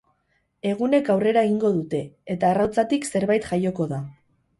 [0.69, 1.99] Egunek aurrera egingo dute,
[2.37, 4.01] eta arrautzatik zerbait jaioko da.